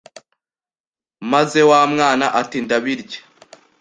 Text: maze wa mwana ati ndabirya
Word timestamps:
maze 1.31 1.59
wa 1.69 1.81
mwana 1.91 2.25
ati 2.41 2.57
ndabirya 2.65 3.19